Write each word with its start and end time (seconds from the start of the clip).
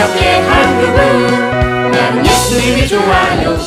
기억의 0.00 0.42
한국은 0.48 1.90
나는 1.90 2.24
예수님이 2.24 2.88
좋아요 2.88 3.58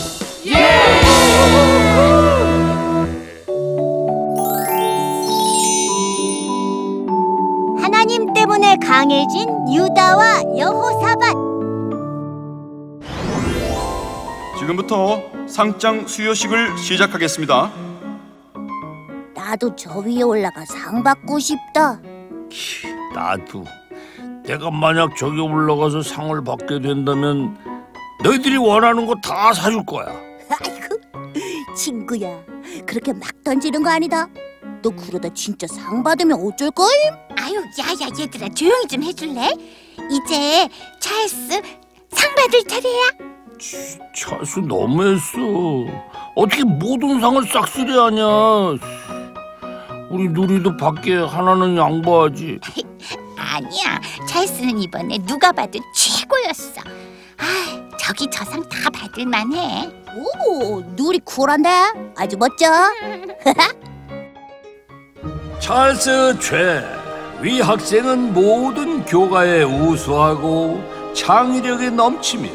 하나님 7.79 8.33
때문에 8.33 8.77
강해진 8.77 9.47
유다와 9.71 10.41
여호사밧. 10.57 11.35
지금부터 14.57 15.21
상장 15.47 16.07
수여식을 16.07 16.79
시작하겠습니다. 16.79 17.71
나도 19.35 19.75
저 19.75 19.99
위에 19.99 20.23
올라가 20.23 20.65
상 20.65 21.03
받고 21.03 21.37
싶다. 21.37 21.99
나도 23.13 23.65
내가 24.45 24.69
만약 24.71 25.15
저기 25.17 25.39
올라가서 25.39 26.01
상을 26.01 26.43
받게 26.43 26.81
된다면 26.81 27.57
너희들이 28.23 28.57
원하는 28.57 29.05
거 29.05 29.13
다 29.23 29.53
사줄 29.53 29.85
거야. 29.85 30.05
아이고, 30.49 31.73
친구야. 31.75 32.41
그렇게 32.85 33.13
막 33.13 33.21
던지는 33.43 33.83
거 33.83 33.89
아니다. 33.89 34.27
너 34.81 34.89
그러다 34.89 35.29
진짜 35.33 35.65
상 35.67 36.03
받으면 36.03 36.39
어쩔 36.45 36.69
거임? 36.71 36.91
아유, 37.39 37.55
야야 37.79 38.09
얘들아 38.19 38.49
조용히 38.49 38.85
좀 38.87 39.03
해줄래? 39.03 39.51
이제 40.11 40.67
찰스 40.99 41.61
상 42.11 42.35
받을 42.35 42.63
차례야. 42.67 43.09
찰스 44.15 44.59
너무했어. 44.59 45.37
어떻게 46.35 46.63
모든 46.65 47.21
상을 47.21 47.41
싹쓸이하냐. 47.47 48.25
우리 50.09 50.27
누리도 50.29 50.75
밖에 50.77 51.15
하나는 51.15 51.77
양보하지. 51.77 52.59
아니야, 53.53 54.01
찰스는 54.27 54.79
이번에 54.79 55.19
누가 55.19 55.51
봐도 55.51 55.79
최고였어. 55.93 56.81
아, 57.37 57.97
저기 57.99 58.27
저상 58.31 58.67
다 58.67 58.89
받을 58.89 59.27
만해. 59.27 59.91
오, 60.15 60.81
누리 60.95 61.19
쿨한데? 61.19 61.69
아주 62.17 62.35
멋져. 62.37 62.65
찰스 65.59 66.39
최. 66.39 66.83
위 67.41 67.61
학생은 67.61 68.33
모든 68.33 69.05
교가에 69.05 69.61
우수하고 69.63 70.81
창의력이 71.13 71.91
넘치며 71.91 72.49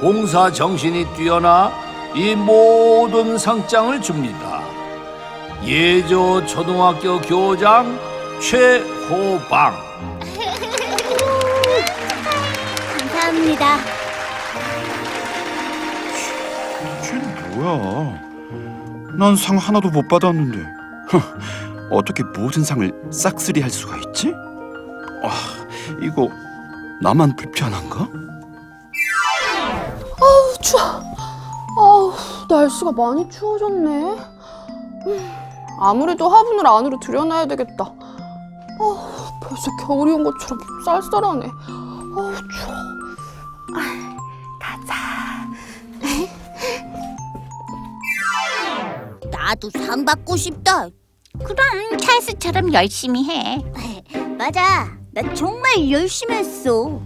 봉사 0.00 0.52
정신이 0.52 1.06
뛰어나 1.14 1.72
이 2.14 2.34
모든 2.34 3.38
상장을 3.38 4.02
줍니다. 4.02 4.62
예조 5.64 6.44
초등학교 6.46 7.18
교장 7.20 7.98
최호방. 8.40 9.90
감사합니다. 13.60 13.76
쟤 17.02 17.16
뭐야? 17.56 18.20
난 19.18 19.36
상 19.36 19.58
하나도 19.58 19.90
못 19.90 20.08
받았는데. 20.08 20.58
흥, 21.08 21.20
어떻게 21.90 22.22
모든 22.22 22.62
상을 22.64 22.90
싹쓸이 23.12 23.60
할 23.60 23.70
수가 23.70 23.96
있지? 23.98 24.32
아, 25.22 25.30
이거 26.00 26.28
나만 27.02 27.36
불편한가? 27.36 28.08
추워. 30.62 31.02
아우, 31.78 32.12
날씨가 32.48 32.92
많이 32.92 33.28
추워졌네. 33.28 33.90
음, 35.06 35.30
아무래도 35.80 36.28
화분을 36.28 36.66
안으로 36.66 36.98
들여놔야 37.00 37.46
되겠다. 37.46 37.84
아, 37.84 39.30
벌써 39.42 39.70
겨울이 39.86 40.12
온 40.12 40.22
것처럼 40.24 40.58
쌀쌀하네. 40.84 41.50
아우, 41.68 42.32
추워. 42.34 42.99
나도 49.30 49.70
상 49.70 50.04
받고 50.04 50.36
싶다. 50.36 50.88
그럼 51.44 51.98
찰스처럼 51.98 52.72
열심히 52.72 53.24
해. 53.28 53.62
맞아. 54.38 54.96
나 55.12 55.34
정말 55.34 55.90
열심히 55.90 56.34
했어. 56.36 57.00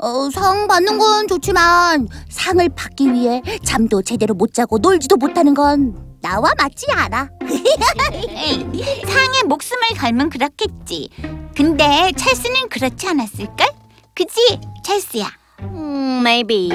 어, 0.00 0.30
상 0.30 0.68
받는 0.68 0.96
건 0.98 1.26
좋지만 1.26 2.06
상을 2.28 2.68
받기 2.68 3.12
위해 3.12 3.42
잠도 3.64 4.00
제대로 4.02 4.32
못 4.34 4.54
자고 4.54 4.78
놀지도 4.78 5.16
못하는 5.16 5.54
건 5.54 5.96
나와 6.20 6.52
맞지 6.56 6.86
않아. 6.92 7.28
상에 9.06 9.42
목숨을 9.46 9.82
걸면 9.98 10.30
그렇겠지. 10.30 11.10
근데 11.56 12.12
찰스는 12.16 12.68
그렇지 12.68 13.08
않았을걸? 13.08 13.66
그지, 14.14 14.60
찰스야? 14.84 15.28
음, 15.62 16.20
maybe. 16.22 16.70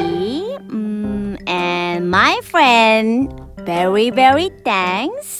음, 0.71 1.37
and 1.47 2.07
my 2.07 2.39
friend, 2.43 3.33
very 3.65 4.09
very 4.11 4.49
thanks. 4.63 5.39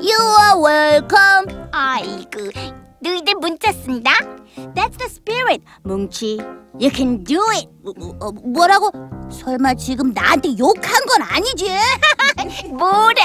You 0.00 0.18
are 0.40 0.58
welcome. 0.60 1.68
아이고, 1.72 2.50
너희들 3.00 3.34
문자 3.40 3.72
쓴다? 3.72 4.10
That's 4.74 4.96
the 4.98 5.06
spirit. 5.08 5.62
뭉치, 5.84 6.38
you 6.80 6.90
can 6.90 7.22
do 7.24 7.40
it. 7.52 7.68
뭐, 7.82 7.92
뭐, 7.96 8.16
어, 8.20 8.32
뭐라고? 8.32 8.90
설마 9.30 9.74
지금 9.74 10.12
나한테 10.12 10.56
욕한 10.58 11.04
건 11.06 11.22
아니지? 11.22 11.70
뭐래? 12.70 13.20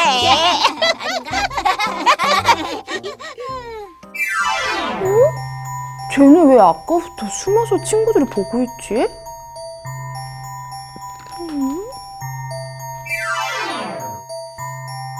쟤는 6.14 6.50
왜 6.50 6.60
아까부터 6.60 7.28
숨어서 7.30 7.84
친구들을 7.84 8.28
보고 8.28 8.64
있지? 8.64 9.08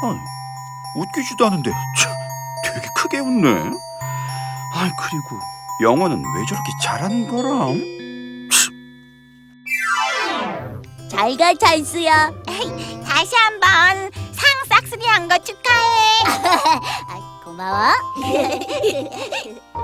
아, 0.04 0.16
웃기지도 0.96 1.46
않은데 1.48 1.72
참, 1.98 2.12
되게 2.64 2.88
크게 2.96 3.20
웃네. 3.20 3.50
아, 4.74 4.92
그리고 5.00 5.40
영어는 5.82 6.18
왜 6.18 6.46
저렇게 6.48 6.70
잘하는 6.84 7.28
거람? 7.28 7.82
잘 11.10 11.36
가, 11.38 11.54
찬스야. 11.56 12.32
다시 13.06 13.36
한번 13.36 14.12
상 14.34 14.46
싹쓸이 14.70 15.06
한 15.08 15.28
거 15.28 15.38
축하해. 15.40 16.24
아, 17.10 17.42
고마워. 17.44 17.94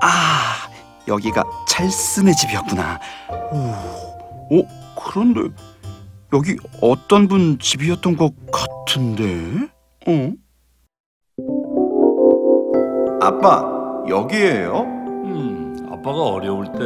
아, 0.00 0.68
여기가 1.08 1.44
찰스네 1.74 2.32
집이었구나. 2.34 3.00
오, 3.50 4.60
어, 4.60 4.68
그런데 4.96 5.40
여기 6.32 6.56
어떤 6.80 7.26
분 7.26 7.58
집이었던 7.58 8.16
것 8.16 8.32
같은데? 8.52 9.68
어? 10.06 10.32
아빠, 13.20 14.04
여기에요? 14.08 14.82
음, 15.24 15.88
아빠가 15.90 16.22
어려울 16.22 16.66
때 16.66 16.78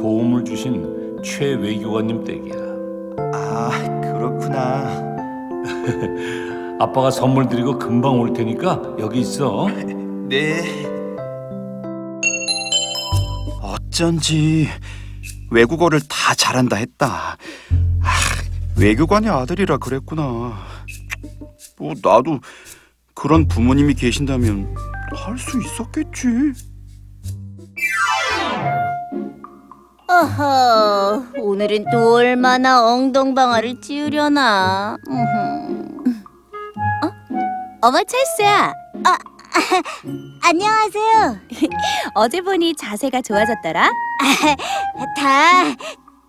도움을 0.00 0.44
주신 0.44 1.20
최 1.22 1.54
외교관님 1.54 2.24
댁이야. 2.24 2.56
아, 3.34 4.00
그렇구나. 4.02 5.16
아빠가 6.80 7.12
선물 7.12 7.48
드리고 7.48 7.78
금방 7.78 8.18
올 8.18 8.32
테니까 8.32 8.96
여기 8.98 9.20
있어. 9.20 9.68
네. 10.28 10.97
어쩐지 13.98 14.68
외국어를 15.50 15.98
다 16.08 16.32
잘한다 16.36 16.76
했다. 16.76 17.36
아, 18.00 18.08
외교관의 18.78 19.28
아들이라 19.28 19.78
그랬구나. 19.78 20.56
뭐 21.78 21.94
나도 22.00 22.38
그런 23.14 23.48
부모님이 23.48 23.94
계신다면 23.94 24.72
할 25.12 25.36
수 25.36 25.60
있었겠지. 25.60 26.52
어허, 30.08 31.24
오늘은 31.40 31.86
또 31.90 32.14
얼마나 32.14 32.84
엉덩방아를 32.84 33.80
찌우려나. 33.80 34.96
어? 35.10 37.08
어머 37.82 37.98
찰스야. 38.04 38.72
아, 39.04 39.18
안녕하세요. 40.42 41.40
어제 42.14 42.40
보니 42.40 42.74
자세가 42.76 43.22
좋아졌더라. 43.22 43.90
다 45.16 45.76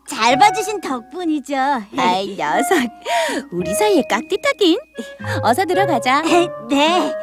잘 0.10 0.38
봐주신 0.40 0.82
덕분이죠. 0.82 1.56
아이 1.96 2.36
녀석, 2.36 2.80
우리 3.52 3.76
사이에 3.76 4.02
깍듯하긴. 4.10 4.80
어서 5.44 5.66
들어가자. 5.66 6.24
네. 6.68 7.14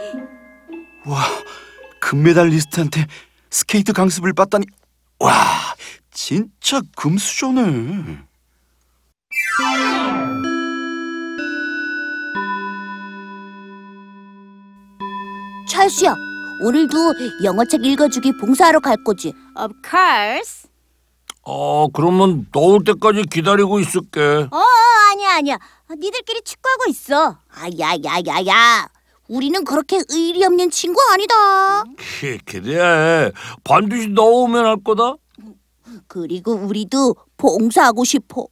와, 1.05 1.25
금메달리스트한테 2.01 3.07
스케이트 3.51 3.93
강습을 3.93 4.33
받다니. 4.35 4.67
와, 5.19 5.35
진짜 6.13 6.81
금수저네. 6.97 8.19
찰수야, 15.87 16.17
오늘도 16.62 16.97
영어책 17.44 17.85
읽어주기 17.85 18.37
봉사하러 18.38 18.81
갈 18.81 18.97
거지? 19.05 19.33
Of 19.56 19.73
course. 19.88 20.69
어, 21.43 21.87
그러면 21.93 22.49
너올 22.53 22.83
때까지 22.83 23.23
기다리고 23.31 23.79
있을게. 23.79 24.21
어, 24.50 24.62
아니야, 25.12 25.37
아니야. 25.37 25.59
니들끼리 25.91 26.43
축구하고 26.43 26.85
있어. 26.88 27.38
아, 27.49 27.69
야, 27.79 27.93
야, 28.05 28.19
야, 28.27 28.47
야. 28.49 28.88
우리는 29.29 29.62
그렇게 29.65 30.00
의리 30.09 30.44
없는 30.44 30.71
친구 30.71 31.00
아니다. 31.12 31.85
키, 32.21 32.38
그래. 32.38 33.31
반드시 33.62 34.09
너 34.09 34.23
오면 34.25 34.67
할 34.67 34.77
거다. 34.83 35.15
그리고 36.09 36.53
우리도 36.55 37.15
봉사하고 37.37 38.03
싶어. 38.05 38.47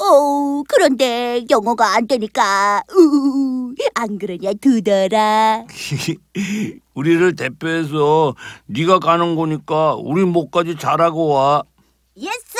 어, 0.00 0.62
그런데 0.66 1.44
영어가 1.50 1.94
안 1.94 2.06
되니까. 2.06 2.82
우, 2.96 3.74
안 3.94 4.18
그러냐, 4.18 4.52
두더라. 4.60 5.64
우리를 6.94 7.36
대표해서 7.36 8.34
네가 8.66 8.98
가는 8.98 9.36
거니까 9.36 9.94
우리 9.96 10.24
몫까지 10.24 10.76
잘하고 10.78 11.28
와. 11.28 11.62
Yes! 12.16 12.58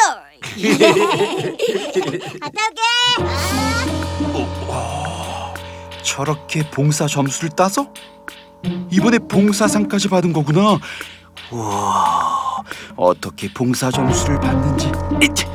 갔다 2.40 2.62
올게. 2.69 2.82
저렇게 6.02 6.69
봉사 6.70 7.06
점수를 7.06 7.50
따서 7.56 7.92
이번에 8.90 9.19
봉사상까지 9.19 10.08
받은 10.08 10.32
거구나. 10.32 10.78
우와, 11.52 12.62
어떻게 12.96 13.52
봉사 13.52 13.90
점수를 13.90 14.38
받는지 14.40 14.90
이치, 15.22 15.44
가서 15.44 15.50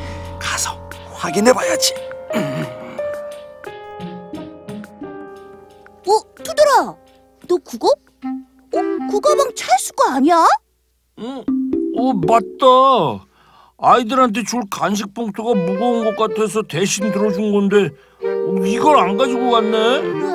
확인해 1.26 1.52
봐야지. 1.54 1.92
어, 6.08 6.34
두더라. 6.44 6.96
너 7.48 7.58
국어? 7.64 7.88
어, 7.88 9.08
국어방 9.10 9.52
찰수가 9.56 10.14
아니야? 10.14 10.46
응? 11.20 11.44
어, 11.98 12.14
맞다. 12.14 13.26
아이들한테 13.78 14.44
줄 14.44 14.62
간식 14.70 15.14
봉투가 15.16 15.56
무거운 15.56 16.16
것 16.16 16.16
같아서 16.16 16.62
대신 16.62 17.12
들어준 17.12 17.52
건데 17.52 17.90
어, 18.24 18.66
이걸 18.66 18.98
안 18.98 19.18
가지고 19.18 19.50
갔네. 19.50 19.78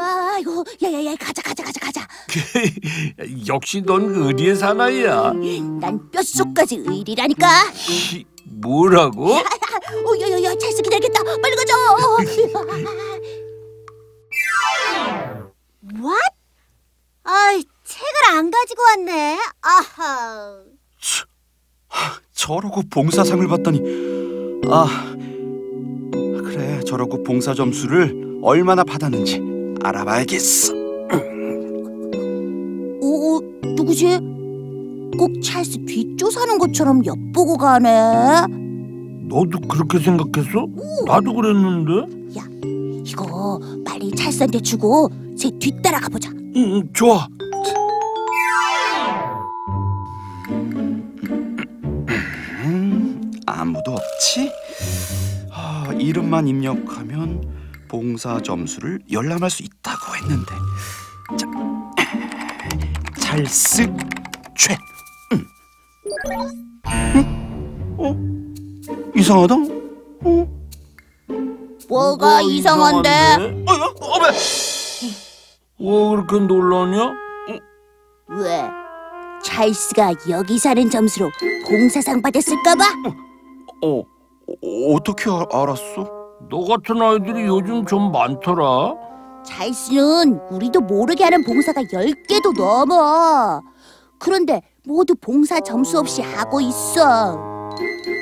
아이고, 0.00 0.64
야야야, 0.82 1.14
가자, 1.16 1.40
가자, 1.42 1.62
가자, 1.62 1.80
가자. 1.80 2.08
역시 3.46 3.82
넌 3.82 4.12
의리의 4.14 4.56
사나이야. 4.56 5.34
난 5.80 6.10
뼛속까지 6.10 6.82
의리라니까. 6.86 7.46
히, 7.74 8.24
뭐라고? 8.44 9.34
어, 9.34 10.20
야야 10.20 10.42
야, 10.42 10.54
찰수 10.56 10.82
기다리겠다. 10.82 11.22
빨리 11.42 11.56
가자. 11.56 11.74
What? 15.94 16.30
아이, 17.24 17.64
책을 17.84 18.06
안 18.32 18.50
가지고 18.50 18.82
왔네. 18.82 19.38
아하. 19.62 20.62
저러고 22.34 22.82
봉사상을 22.90 23.46
받다니. 23.48 23.80
아, 24.68 25.14
그래, 26.12 26.80
저러고 26.86 27.22
봉사 27.22 27.52
점수를 27.54 28.38
얼마나 28.42 28.82
받았는지 28.84 29.42
알아봐야겠어. 29.82 30.72
오, 33.02 33.36
어, 33.36 33.40
누구지? 33.76 34.18
꼭 35.20 35.42
찰스 35.42 35.84
뒷조사하는 35.84 36.56
것처럼 36.56 37.04
엿보고 37.04 37.58
가네. 37.58 38.46
너도 39.28 39.60
그렇게 39.68 39.98
생각했어? 39.98 40.66
나도 41.04 41.34
그랬는데. 41.34 42.20
이거 43.04 43.60
빨리 43.84 44.10
찰스한테 44.12 44.60
주고 44.60 45.10
제 45.36 45.50
뒤따라가 45.58 46.08
보자. 46.08 46.30
응, 46.56 46.90
좋아. 46.94 47.28
음, 52.64 53.30
아무도 53.44 53.92
없지? 53.92 54.50
아, 55.52 55.92
이름만 55.98 56.48
입력하면 56.48 57.42
봉사 57.88 58.40
점수를 58.40 59.00
열람할 59.12 59.50
수 59.50 59.62
있다고 59.64 60.16
했는데. 60.16 60.54
자, 61.36 61.46
찰스 63.20 63.92
최. 64.56 64.78
음. 66.30 67.96
응? 67.98 67.98
어? 67.98 68.16
이상하다. 69.16 69.54
어? 70.24 70.46
뭐가 71.88 72.40
이상한데? 72.42 73.08
어, 73.66 73.72
어. 73.74 74.20
왜 75.80 76.16
그렇게 76.16 76.38
놀라냐? 76.46 77.12
왜? 78.28 78.70
찰스가 79.42 80.12
여기 80.28 80.58
사는 80.58 80.88
점수로 80.88 81.30
봉사상 81.68 82.22
받았을까봐? 82.22 82.84
어, 83.82 83.98
어, 83.98 84.94
어떻게 84.94 85.30
알- 85.30 85.46
알았어? 85.52 86.20
너 86.48 86.64
같은 86.64 87.00
아이들이 87.02 87.46
요즘 87.46 87.84
좀 87.86 88.12
많더라. 88.12 88.94
찰스는 89.44 90.38
우리도 90.50 90.80
모르게 90.82 91.24
하는 91.24 91.42
봉사가 91.44 91.82
10개도 91.84 92.54
넘어. 92.56 93.62
그런데 94.18 94.60
모두 94.86 95.14
봉사 95.14 95.60
점수 95.60 95.98
없이 95.98 96.22
하고 96.22 96.60
있어. 96.60 97.36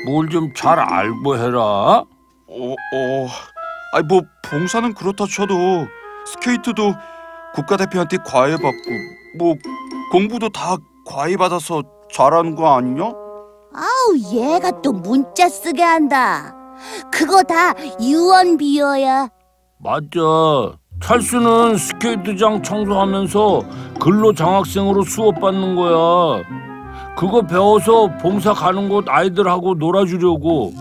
뭘 0.06 0.28
좀 0.30 0.52
잘 0.54 0.78
알고 0.78 1.36
해라. 1.36 1.60
어, 1.60 2.04
어, 2.48 3.28
아니 3.94 4.06
뭐 4.06 4.22
봉사는 4.48 4.94
그렇다 4.94 5.24
쳐도 5.26 5.54
스케이트도 6.26 6.94
국가대표한테 7.54 8.18
과외 8.26 8.52
받고 8.52 8.90
뭐 9.38 9.54
공부도 10.12 10.48
다 10.50 10.76
과외 11.06 11.36
받아서 11.36 11.82
잘하는 12.12 12.54
거 12.54 12.74
아니냐? 12.76 13.02
아우, 13.04 14.16
얘가 14.32 14.80
또 14.82 14.92
문자 14.92 15.48
쓰게 15.48 15.82
한다. 15.82 16.54
그거 17.12 17.42
다 17.42 17.74
유언비어야. 18.00 19.28
맞아. 19.78 20.78
찰수는 21.00 21.76
스케이트장 21.76 22.62
청소하면서 22.62 23.62
근로 24.00 24.32
장학생으로 24.32 25.02
수업 25.04 25.40
받는 25.40 25.74
거야. 25.74 26.42
그거 27.16 27.42
배워서 27.42 28.08
봉사 28.18 28.52
가는 28.52 28.88
곳 28.88 29.08
아이들하고 29.08 29.74
놀아주려고. 29.74 30.72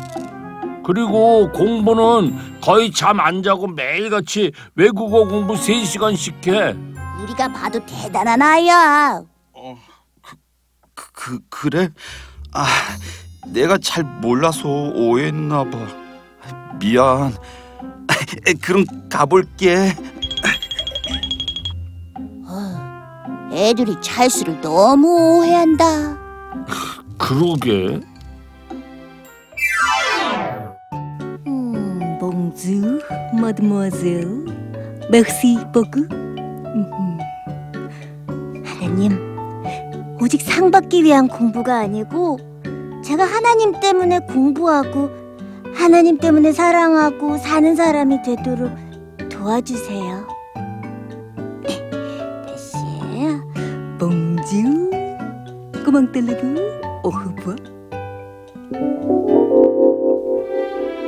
그리고 0.84 1.52
공부는 1.52 2.60
거의 2.62 2.92
잠 2.92 3.20
안 3.20 3.44
자고 3.44 3.68
매일같이 3.68 4.52
외국어 4.76 5.26
공부 5.28 5.54
3시간씩 5.56 6.48
해. 6.48 6.76
우리가 7.22 7.48
봐도 7.52 7.80
대단한 7.86 8.42
아이야. 8.42 9.22
그, 10.94 11.06
그 11.14 11.40
그래? 11.50 11.90
아, 12.54 12.66
내가 13.48 13.78
잘 13.78 14.04
몰라서 14.04 14.68
오해했나 14.68 15.64
봐. 15.70 15.78
미안. 16.80 17.34
그럼 18.62 18.86
가볼게. 19.10 19.94
애들이 23.52 23.96
찰스를 24.02 24.62
너무 24.62 25.40
오해한다. 25.40 26.18
음, 27.26 28.04
음, 31.48 32.18
Bonjour, 32.20 33.00
mademoiselle. 33.34 34.46
Merci 35.10 35.58
beaucoup. 35.74 36.08
하나님, 38.64 39.18
오직 40.22 40.42
상 40.42 40.70
받기 40.70 41.04
위한 41.04 41.28
공부가 41.28 41.80
아니고 41.80 42.38
제가 43.04 43.24
하나님 43.24 43.80
때문에 43.80 44.20
공부하고 44.20 45.10
하나님 45.78 46.18
때문에 46.18 46.52
사랑하고 46.52 47.38
사는 47.38 47.76
사람이 47.76 48.22
되도록 48.24 48.72
도와주세요. 49.30 50.28
다시. 52.48 52.76
Comment 55.86 56.12
allez-vous? 56.14 56.60
Au 57.04 57.12
revoir. 57.12 57.58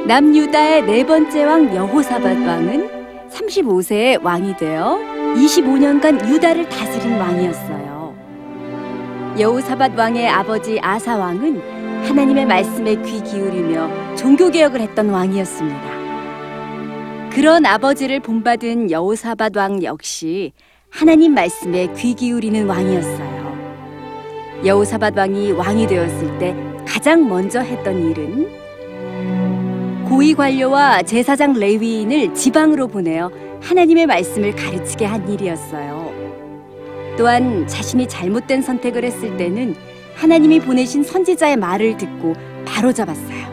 남유다의 0.07 0.85
네 0.85 1.05
번째 1.05 1.43
왕 1.43 1.75
여호사밧 1.75 2.25
왕은 2.25 3.27
35세에 3.29 4.23
왕이 4.23 4.55
되어 4.57 4.97
25년간 5.35 6.27
유다를 6.29 6.69
다스린 6.69 7.19
왕이었어요. 7.19 8.15
여호사밧 9.37 9.97
왕의 9.97 10.29
아버지 10.29 10.79
아사 10.81 11.17
왕은 11.17 11.78
하나님의 12.07 12.45
말씀에 12.45 13.01
귀 13.03 13.21
기울이며 13.21 14.15
종교 14.15 14.49
개혁을 14.49 14.81
했던 14.81 15.09
왕이었습니다. 15.09 15.99
그런 17.31 17.65
아버지를 17.65 18.19
본받은 18.19 18.91
여호사밧 18.91 19.55
왕 19.55 19.83
역시 19.83 20.51
하나님 20.89 21.33
말씀에 21.33 21.93
귀 21.95 22.13
기울이는 22.13 22.67
왕이었어요. 22.67 23.39
여호사밧 24.65 25.17
왕이 25.17 25.51
왕이 25.51 25.87
되었을 25.87 26.37
때 26.39 26.55
가장 26.85 27.29
먼저 27.29 27.59
했던 27.59 28.09
일은 28.09 28.49
고위 30.09 30.33
관료와 30.33 31.03
제사장 31.03 31.53
레위인을 31.53 32.33
지방으로 32.33 32.87
보내어 32.87 33.31
하나님의 33.61 34.07
말씀을 34.07 34.55
가르치게 34.55 35.05
한 35.05 35.31
일이었어요. 35.31 36.11
또한 37.17 37.67
자신이 37.67 38.07
잘못된 38.07 38.61
선택을 38.61 39.03
했을 39.03 39.37
때는 39.37 39.75
하나님이 40.19 40.59
보내신 40.59 41.01
선지자의 41.03 41.55
말을 41.55 41.95
듣고 41.95 42.33
바로잡았어요. 42.65 43.47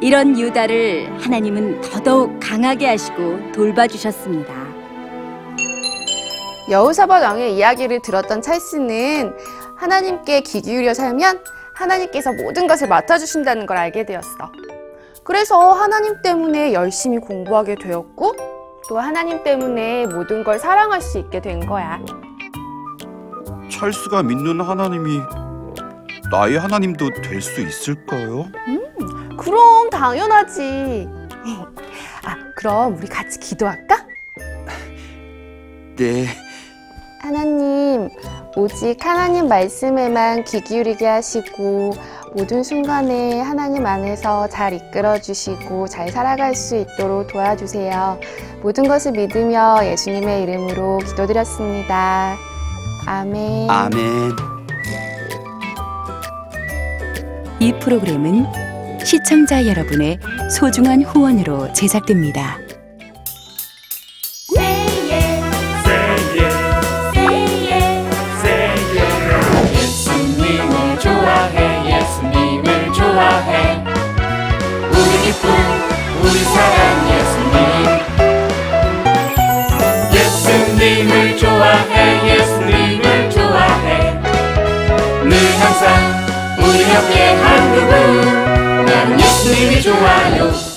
이런 0.00 0.38
유다를 0.38 1.20
하나님은 1.20 1.82
더더욱 1.82 2.40
강하게 2.40 2.86
하시고 2.86 3.52
돌봐주셨습니다. 3.52 4.52
여우사밧 6.70 7.22
왕의 7.22 7.56
이야기를 7.56 8.00
들었던 8.00 8.40
찰스는 8.40 9.36
하나님께 9.76 10.40
귀 10.40 10.62
기울여 10.62 10.94
살면 10.94 11.44
하나님께서 11.74 12.32
모든 12.32 12.66
것을 12.66 12.88
맡아주신다는 12.88 13.66
걸 13.66 13.76
알게 13.76 14.06
되었어. 14.06 14.50
그래서 15.24 15.72
하나님 15.72 16.22
때문에 16.22 16.72
열심히 16.72 17.18
공부하게 17.18 17.74
되었고 17.74 18.32
또 18.88 18.98
하나님 18.98 19.44
때문에 19.44 20.06
모든 20.06 20.42
걸 20.42 20.58
사랑할 20.58 21.02
수 21.02 21.18
있게 21.18 21.42
된 21.42 21.66
거야. 21.66 22.00
찰스가 23.82 24.22
믿는 24.22 24.60
하나님이 24.60 25.18
나의 26.30 26.56
하나님도 26.56 27.10
될 27.20 27.42
수 27.42 27.60
있을까요? 27.60 28.46
그럼 29.36 29.90
당연하지. 29.90 31.08
아, 32.24 32.36
그럼 32.54 32.96
우리 32.96 33.08
같이 33.08 33.40
기도할까? 33.40 34.06
네. 35.96 36.26
하나님, 37.22 38.08
오직 38.56 39.04
하나님 39.04 39.48
말씀에만 39.48 40.44
귀 40.44 40.60
기울이게 40.60 41.04
하시고 41.04 41.90
모든 42.36 42.62
순간에 42.62 43.40
하나님 43.40 43.84
안에서 43.84 44.46
잘 44.46 44.74
이끌어 44.74 45.20
주시고 45.20 45.88
잘 45.88 46.08
살아갈 46.08 46.54
수 46.54 46.76
있도록 46.76 47.26
도와주세요. 47.26 48.20
모든 48.62 48.86
것을 48.86 49.10
믿으며 49.10 49.80
예수님의 49.84 50.44
이름으로 50.44 50.98
기도드렸습니다. 50.98 52.38
아멘. 53.06 53.70
아멘. 53.70 54.32
이 57.60 57.72
프로그램은 57.80 58.46
시청자 59.04 59.66
여러분의 59.66 60.18
소중한 60.50 61.02
후원으로 61.02 61.72
제작됩니다. 61.72 62.58
예수님을 69.74 70.98
좋아해 70.98 71.98
예수님을 71.98 72.92
좋아해 72.92 73.84
우리 74.90 75.22
기쁨 75.24 75.50
우리 76.22 76.38
사랑 76.44 77.08
예수님 77.12 77.56
예수님을 80.14 81.36
좋아해 81.36 82.28
나는 89.02 89.18
예수님이 89.18 89.82
좋아요 89.82 90.71